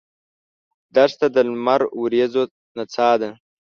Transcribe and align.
دښته 0.95 1.27
د 1.35 1.37
لمر 1.49 1.81
وریځو 2.01 2.43
نڅا 2.77 3.09
ده. 3.21 3.29